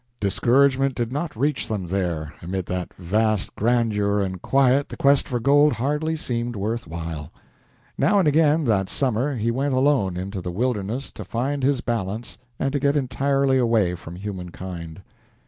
[0.19, 5.39] Discouragement did not reach them there amid that vast grandeur and quiet the quest for
[5.39, 7.31] gold hardly seemed worth while.
[7.99, 12.39] Now and again that summer he went alone into the wilderness to find his balance
[12.57, 15.03] and to get entirely away from humankind.